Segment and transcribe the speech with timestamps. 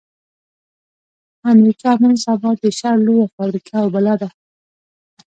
[1.51, 4.29] امريکا نن سبا د شر لويه فابريکه او بلا ده.